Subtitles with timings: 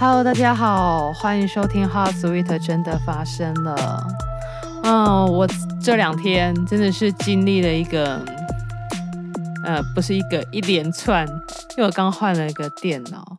[0.00, 4.06] Hello，大家好，欢迎收听《Hot Sweet》真的发生了。
[4.84, 5.44] 嗯，我
[5.82, 8.24] 这两天真的是经历了一个，
[9.64, 13.38] 呃，不是一个一连串，因为我刚换了一个电脑，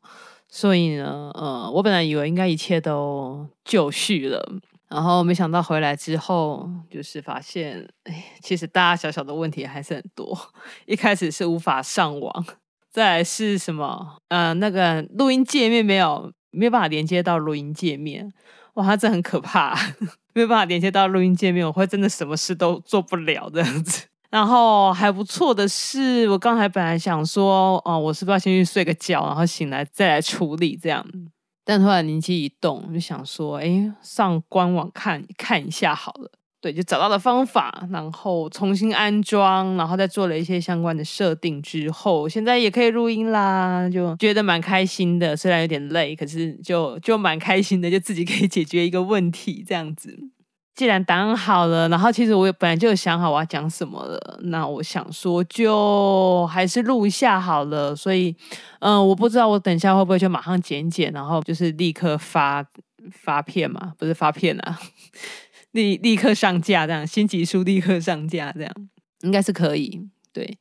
[0.49, 4.46] 所以呢，呃，我本来以为应该一切都就绪了，
[4.89, 10.37] 然后没想到回来之后，就是发现，哎，其实大大小小的问题还是很多。
[10.85, 12.46] 一开始是无法上网，
[12.91, 14.17] 再来是什么？
[14.28, 16.34] 呃，那个录音界面没有。
[16.52, 18.31] 没有办法连接到录音界面，
[18.76, 19.76] 哇，这很可怕，
[20.34, 24.07] 没有办法连接到录音界面，我会真的什么事都做不了这样子。
[24.30, 31.05] 然后还不错的是，我刚才本来想说，哦，我是不是要先去睡个觉，然后醒来再来处理这样。
[31.66, 36.31] 但突然灵机一动，就想说，哎，上官网看看一下好了。
[36.62, 45.38] 对，就找到了方法，然后重新安装，然后再做了一些相关的设定之后，现在也可以录音啦，就觉得蛮开心的。
[45.38, 50.18] 虽然有点累，可是就就蛮开心的，就自己可以解决一个问题这样子。
[50.76, 57.96] 既然档案好了，然后其实我也本来就有想好我要讲什么了，那我想说就还是录一下好了。
[57.96, 58.34] 所以，
[58.79, 62.66] 嗯，我不知道我等一下会不会就马上剪剪，然后就是立刻发
[63.12, 64.80] 发片嘛，不是发片啊。
[65.72, 68.73] 立立刻上架，这样新集数立刻上架，这样
[69.22, 70.02] 应该是可以。
[70.31, 70.58] 对，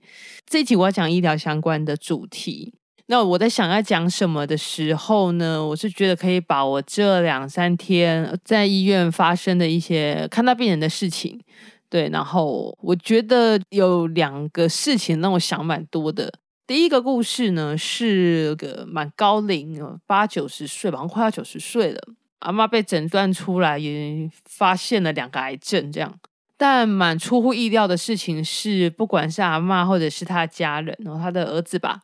[0.46, 2.74] 这一集我要讲医疗相关的主题。
[3.10, 5.64] 那我在想要讲什么的时候呢？
[5.66, 11.40] 我是觉得可以把我这两三天在医院发生的一些看到病人的事情，
[11.88, 16.30] 对，然后我觉得有两个事情让我想蛮多的。
[16.66, 22.00] 第一个故事呢，是个蛮高龄，八九十岁吧，快要九十岁了。
[22.40, 26.18] 阿嬷被诊断出来，也发现了两个癌症，这样。
[26.56, 32.00] 但蛮出乎意料的事情是，不管是阿嬷或者是他的家人，然后他的儿子吧，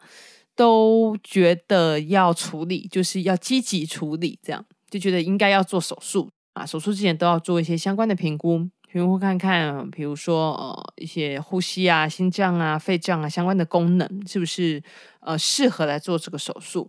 [0.54, 6.64] 都觉得要处理，就是要积极处理，这样就觉得应该要做手术啊。
[6.64, 14.80] 手术之前都要做一些相关的评估，评估看看，比如说呃一些呼吸啊、心脏啊、肺脏啊相关的功能，是不是
[15.20, 16.88] 呃适合来做这个手术。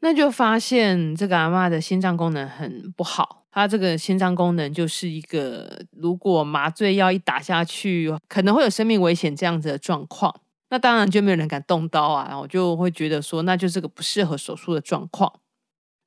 [0.00, 10.40] 那就发现这个阿嬷的心脏功能很不好，她这个心脏功能就是一个，如果麻醉药一打下去，可能会有生命危险这样子的状况。
[10.68, 15.32] 那当然就没有人敢动刀啊，我就会觉得说，那就是个不适合手术的状况。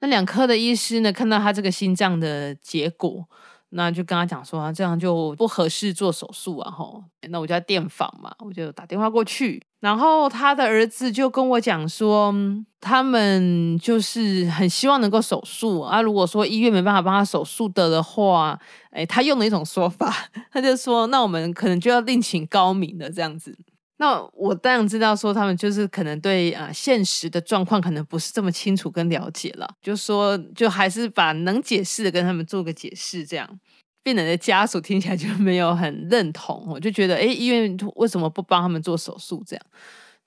[0.02, 3.28] 那两科的医师呢，看到他这个心脏的结果。
[3.72, 7.04] 那就跟他讲说啊，这样就不合适做手术啊，吼。
[7.30, 12.34] 那我就在电访嘛，我就打电话过去，然后他的儿子就跟我讲说，
[12.82, 16.02] 他们就是很希望能够手术啊。
[16.02, 18.60] 如果说医院没办法帮他手术的的话，
[18.90, 20.12] 哎，他用了一种说法，
[20.52, 23.56] 他就说，那我们可能就要另请高明的这样子。
[24.02, 33.60] 那我当然知道，说他们就是可能对啊、现实的状况可能不是这么清楚跟了解了，就说就还是把能解释的跟他们做个解释，这样
[34.02, 39.44] 病人的家属听起来就没有很认同，我就觉得哎，医院为什么不帮他们做手术？
[39.46, 39.66] 这样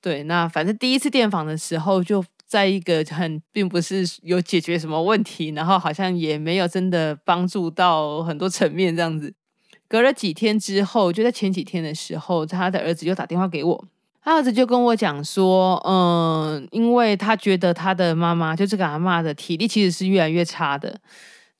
[0.02, 9.32] 对，那反正第一次电访的时候，就在一个很并不是有解决什么问题，然后好像也没有真的帮助到很多层面这样子。
[9.92, 13.84] 隔了几天之后，就在前几天的时候，他的儿子又打电话给我。
[14.22, 20.98] 他儿子就跟我讲说，嗯，因为他觉得他的妈妈，就这个阿嬷的体力其实是越来越差的。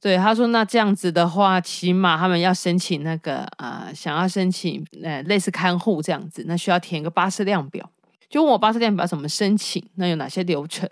[0.01, 7.87] 对，他说，那这样子的话，起码他们要申请那个啊、呃，想要申请呃类似看护这样子，那需要填个巴士量表。
[8.31, 10.89] 就问我巴士量表怎么申请，那有哪些流程？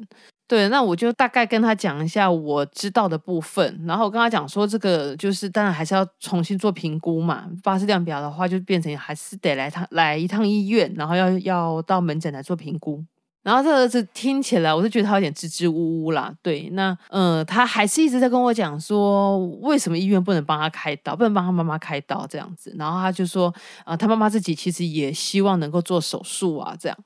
[0.50, 7.48] 对，那我就大概跟他讲一下我知道的部分，然后我跟他讲说，这个就是当然还是要重新做评估嘛。
[7.62, 13.00] 巴氏量表的话，就变成还是得来趟来一趟医院，然后要要到门诊来做评估。
[13.44, 16.34] 然后这儿子听起来，我是觉得他有点支支吾吾啦。
[16.42, 22.74] 对，那呃，他还是一直在跟我讲说，为什么医院不能帮他开刀，不能帮他妈妈开刀这样子。
[22.76, 26.98] 然后他就说，啊、他妈妈自己其实也希望能够做手术啊，这样。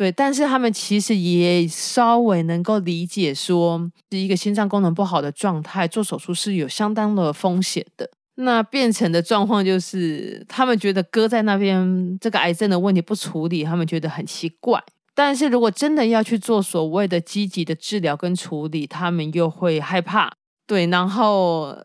[0.00, 3.78] 对，但是他们其实也稍微能够理解说，
[4.10, 8.10] 是一个心脏功能不好的状态，做手术是有相当的风险的。
[8.36, 14.82] 那变成的状况就是，他们觉得搁在那边这个癌症的问题不处理，他们觉得很奇怪。
[15.14, 20.32] 但是如果真的要去做所谓的积极的治疗跟处理，他们又会害怕。
[20.66, 21.76] 对，然后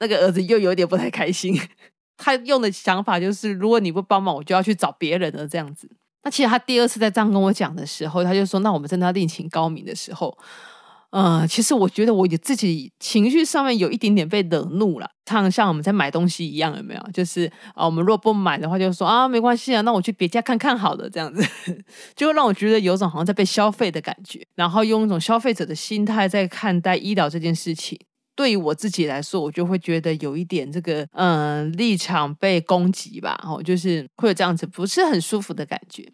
[0.00, 1.58] 那个儿子又有点不太开心，
[2.18, 5.88] 他用的想法就是，如果你不帮忙，我就要去找别人了，这样子。
[6.26, 10.36] 那其实他第二次在这样跟我讲的时候，他就说：“那我们真的要另请高明的时候，
[11.10, 17.10] 呃，其实我觉得我自己情绪上面有一点点被惹怒了，像像我们在买东西一样，有没有？
[17.12, 21.46] 就是啊，我们如果不买的话，就说啊，没关系啊，那我去别家看看好了，这样子，
[22.16, 27.96] 就会让我觉得有种好像在被消费的感觉，然后用一种消费者的心态在看待医疗这件事情。
[28.34, 36.06] 对于我自己来说，我就会觉得有一点这个嗯、立场被攻击吧，哦，就是会有这样子不是很舒服的感觉。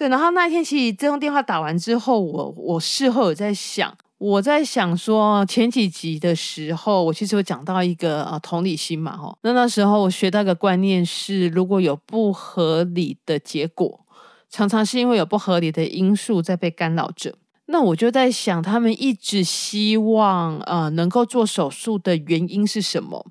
[0.00, 3.94] 对，然后那一天其实这通电话打完之后，我我事后有在想。
[4.16, 14.06] 我在想说，前几集的时候，我其实有讲到一个啊同理心嘛，吼，那那时候我学到一个观念是，如果有不合理的结果，
[14.48, 17.34] 常常是因为有不合理的因素在被干扰着。
[17.66, 23.26] 那我就在想，他们一直希望呃能够做手术的原因是什么？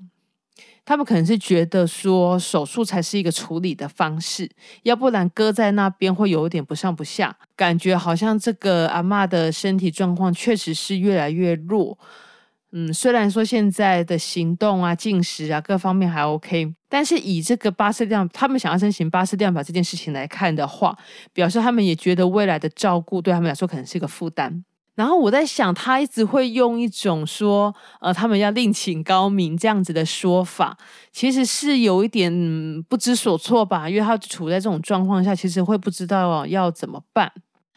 [0.89, 4.49] 他们可能是觉得说手术才是一个处理的方式，
[4.81, 11.95] 要不然搁在那边会有一点不上不下，感觉好像这个阿嬷的身体状况确实是越来越弱。
[12.71, 20.97] 嗯，虽然说现在的行动啊、进食啊各方面还 OK，但是以这个巴氏量，他们想要申请巴氏量表这件事情来看的话，
[21.31, 24.65] 表示他们也觉得未来的照顾对他们来说可能是一个负担。
[24.99, 30.77] 然后我在想，他一直会用一种说，呃，他们要另请高明这样子的说法，
[31.13, 32.29] 其实是有一点
[32.89, 37.31] 不知所措吧，因为他处在这种状况下，其实会不知道要怎么办。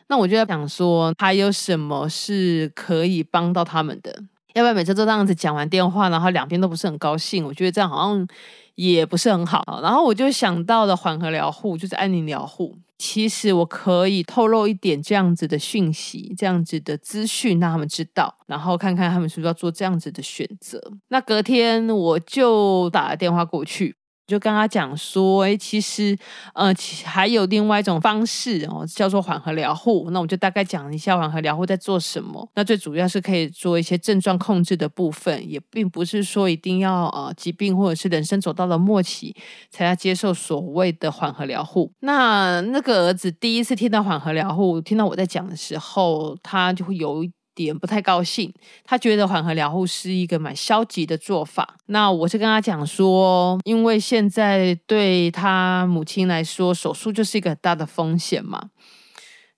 [0.08, 4.24] 那我就在想说，还有什么是可以帮到他们的？
[4.54, 8.26] 要不要每次都这样子讲完电话，然后两边都不是很高兴，我觉得这样好像
[8.74, 9.80] 也不是很好。
[9.82, 12.76] 然后我就想到了缓和疗护，就是安宁疗护。
[12.98, 20.80] 其实我可以透露一点这样子的讯息，这样子的资讯让他们知道，然后看看他们是不是要做这样子的选择。
[21.08, 23.96] 那隔天我就打了电话过去。
[24.26, 26.16] 就跟他讲说，哎，其实，
[26.54, 26.72] 呃，
[27.04, 30.08] 还有另外一种方式哦，叫做缓和疗护。
[30.10, 32.48] 那我就大概讲一下缓和疗护在做什么。
[32.54, 39.34] 那最主要是可以做一些症状控制的部分，也并不是说一定要呃疾病或者是人生走到了末期
[39.70, 41.92] 才要接受所谓的缓和疗护。
[42.00, 48.52] 那那个儿子第一次听到缓和疗护，听到我在讲的时候，他就会有点不太高兴，
[48.84, 51.76] 他觉得缓和疗护是一个蛮消极的做法。
[51.86, 58.70] 那我是跟他讲说，因为现在对他母亲来说，手术就是一个很大的风险嘛。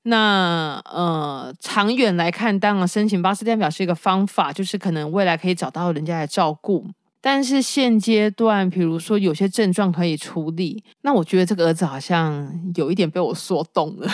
[0.07, 6.87] 那呃，长远来看，当然申请巴氏量表是一个方法，就是可能未来可以找到人家来照顾。
[7.23, 14.07] 但是现阶段，比如说有些症状可以处理，那我觉得这个儿子好像有一点被我说动了。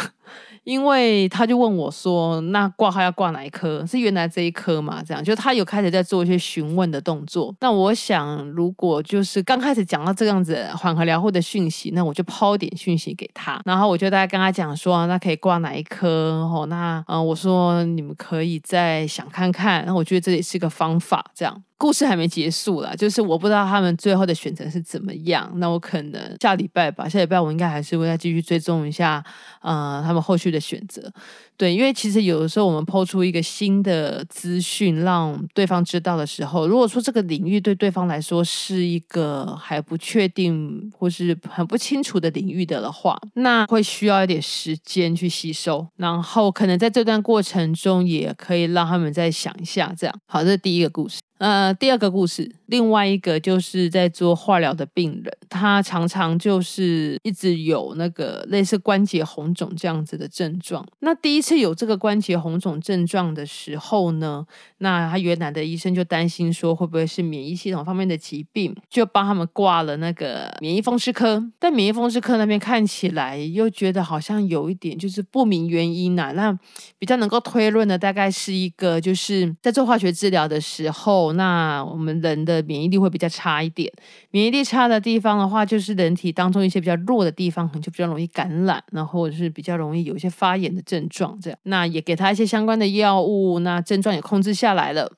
[0.70, 3.84] 因为他就问我说：“那挂号要挂哪一科？
[3.84, 7.52] 是原来这一科吗？”这样，就他有开始在做一些询问的动作。
[7.58, 16.48] 那我想，如果就是刚开始讲到这样子缓和疗护的讯息，那我就抛点讯息给他，然后我就大概跟他讲说：“那可以挂哪一科？
[16.54, 19.84] 哦，那嗯，我说你们可以再想看看。
[19.84, 25.50] 那我觉得这也是个方法，这样。”故事还没结束啦，就是我不知道他们最后的选择是怎么样。
[25.54, 29.24] 那我可能下礼拜吧，下礼拜我应该还是会再继续追踪一下，
[29.62, 31.10] 呃，他们后续的选择。
[31.56, 49.94] 对，因为其实有的时候我们抛出一个新的资讯，让对方知道的时候，如果说这个领域对对方来说是一个还不确定或是很不清楚的领域的的话，那会需要一点时间去吸收，然后可能在这段过程中也可以让他们再想一下。
[49.96, 51.20] 这样，好，这是第一个故事。
[51.40, 60.86] 呃，第二个故事，另外一个就是在做化疗的病人，他常常就是一直有那个类似关节红肿这样子的症状。
[61.00, 64.46] 那第一次有这个关节红肿症状的时候呢，
[64.78, 71.44] 那他原来的医生就担心说会不会是免疫系统方面的疾病，就帮他们挂了那个免疫风湿科。
[71.58, 76.32] 但免疫风湿科那边看起来又觉得好像有一点就是不明原因呐、啊。
[76.32, 76.58] 那
[76.98, 81.32] 比较能够推论的大概是一个就是在做化学治疗的时候。
[81.32, 83.92] 那我们人的免疫力会比较差一点，
[84.30, 91.38] 免疫力差的地方的话，就是人体当中一些比较弱的地方，可能就比较容易感染，然后是比较容易有一些发炎的症状。
[91.40, 95.12] 这样，那也给他一些相关的药物，那症状也控制下来了。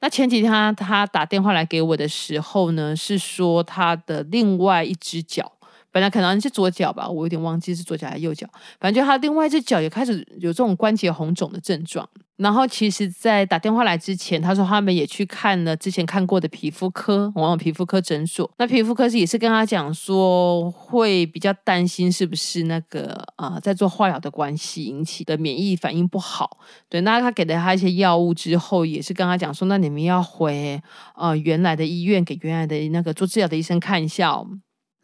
[0.00, 5.52] 那前几天他他打电话来给我的时候呢，是说他的另外一只脚。
[5.90, 8.48] 本来可能是左脚吧，我有点忘记是左脚还是右脚。
[8.80, 12.08] 反正就他另外一只脚也开始有这种关节红肿的症状。
[12.36, 18.50] 然后其实，在打电话来之前，他说他们也去看了之前看过的皮肤科，往往皮肤科诊所。
[18.58, 26.58] 那皮肤科是也是跟他讲说，会比较担心是不是那个啊、在做化疗的关系引起的免疫反应不好。
[26.88, 30.82] 对，那他给了他一些药物之后，也是跟他讲说，那你们要回
[31.14, 34.44] 呃原来的医院给原来的那个做治疗的医生看一下。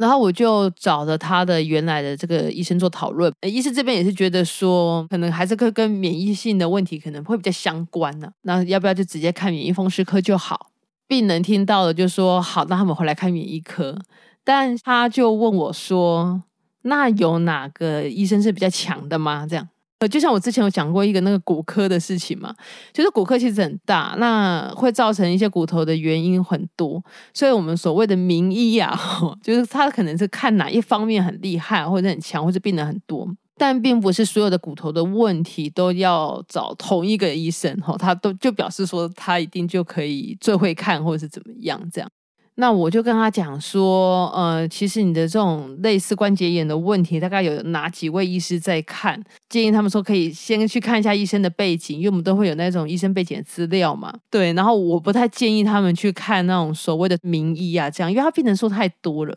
[0.00, 10.71] 然后我就找了他的原来的这个医生做讨论，医生这边也是觉得说，可能还是跟跟免疫性的问题可能会比较相关呢、那要不要就直接看免疫风湿科就好？
[11.07, 13.99] 病人听到了就说好，那他们回来看免疫科。
[14.42, 16.42] 但他就问我说，
[16.83, 19.47] 那有哪个医生是比较强的吗？
[19.47, 19.69] 这样。
[20.00, 22.54] 呃，就像我之前有讲过一个那个骨科的事情嘛，
[22.90, 27.02] 就是骨科其实很大，那会造成一些骨头的原因很多，
[27.35, 28.99] 所以我们所谓的名医啊，
[29.45, 33.28] 就是他可能是看哪一方面很厉害，或者很强，或者病人很多，
[33.59, 42.11] 但并不是所有的骨头的问题都要找同一个医生哈，他都就表示说他一定就可以最会看，或者是怎么样这样。
[42.57, 49.23] 那我就跟他讲说，呃，其实你的这种类似关节炎的问题，大概有哪几位医师在看？
[49.49, 54.12] 建议他们说可以先去看一下医生的背景，因为我们都会有那种医生背景的资料嘛。
[54.30, 59.35] 对，然后我不太建议他们去看那种所谓的名医啊，这样，因为他病人数太多了，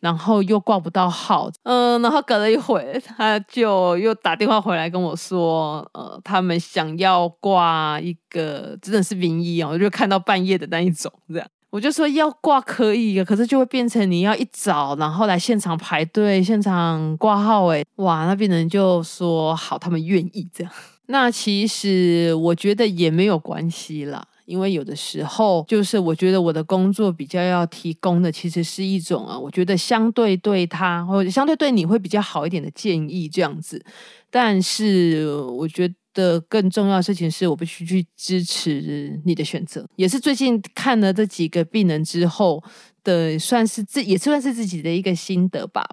[0.00, 1.50] 然后又挂不到号。
[1.62, 11.48] 嗯、然后隔了一会，他就又打电话回来跟我说，呃，他们想要挂一个真的是名医哦，我就看到半夜的那一种这样。
[11.70, 17.66] 我就说要挂可以，可是就会变成你要一早，然后来现场排队、现场挂号。
[17.66, 20.72] 哎，哇，那病人就说好，他们愿意这样。
[21.10, 33.84] 那其实我觉得也没有关系啦，因为有的时候就是我觉得我的工作比较要提供的，其实是一种啊，我觉得相对对他或者相对对你会比较好一点的建议这样子。
[34.30, 42.60] 但是我觉的更重要的事情是，我必须去支持你的选择，也是最近看了这几个病人之后
[43.04, 45.86] 的，算是自也算是自己的一个心得吧。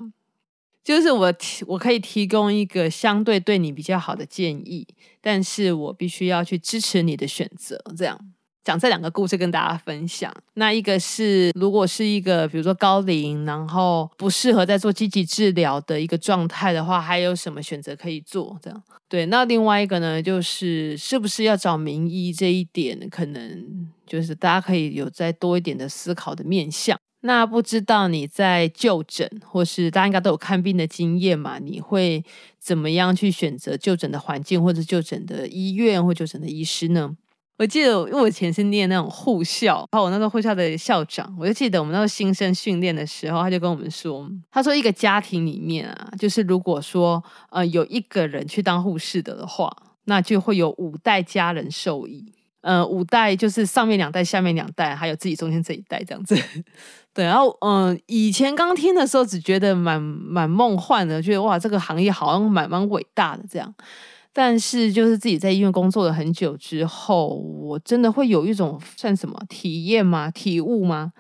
[0.84, 4.88] 就是我提我可以提供一个相对对你比较好的建议，
[5.22, 8.20] 但是我必须要去支持你的选择，这样。
[8.66, 10.34] 讲这两个故事跟大家分享。
[10.56, 18.58] 那一个是，如果是一个比如说高龄，然后不适合在做积极治疗的一个状态的话，还有什么选择可以做？
[18.62, 19.28] 这样对。
[19.28, 26.98] 那另外一个呢，就是是不是要找名医这一点，可能就是大家可以有再多一点的思考的面向。
[27.22, 31.60] 那不知道你在就诊，或是大家应该都有看病的经验嘛？
[31.60, 32.24] 你会
[32.60, 37.16] 怎么样去选择就诊的环境，或者就诊的医院，或就诊的医师呢？
[37.58, 49.72] 我记得，因为我以前是念那种护校，然后我那时候护校的校长，我就记得我们那时候新生训练的时候，他就跟我们说，他说一个家庭里面啊，就是如果说呃有一个人去当护士的的话，
[50.06, 52.34] 那就会有五代家人受益。
[52.62, 56.36] 呃，五代就是上面两代、下面两代，还有自己中间这一代这样子。
[57.14, 63.72] 对，然后嗯、以前刚听的时候只觉得蛮蛮梦幻的，觉得哇，这个行业好像蛮蛮伟大的这样。
[64.38, 70.30] 但是，就是自己在医院工作了很久之后，我真的会有一种算什么体验吗？
[70.30, 71.14] 体悟吗？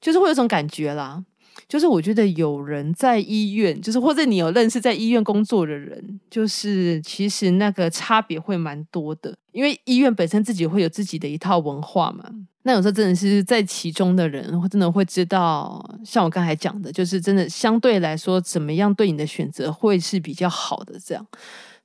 [0.00, 1.22] 就是会有种感觉啦。
[1.68, 9.36] 就是我觉得有人在医院，就是或者你有认识在医院工作的人，就是其实那个差别会蛮多的。
[9.52, 12.24] 因为医院本身自己会有自己的一套文化嘛。
[12.62, 21.26] 那有时候真的是在其中的人，真的会知道，像我刚才讲的，就是真的相对来说，怎么样对你的选择会是比较好的这样。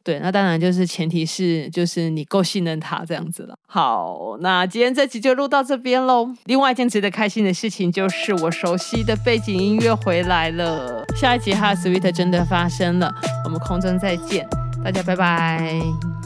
[0.03, 3.55] 对，那当然就是前提是，就是你够信任他这样子了。
[3.67, 6.29] 好，那今天这集就录到这边喽。
[6.45, 11.03] 另外一件值得开心的事情就是，我熟悉的背景音乐回来了。
[11.15, 13.13] 下一集哈 Sweet 真的发生了，
[13.45, 14.47] 我们空中再见，
[14.83, 16.18] 大家拜拜。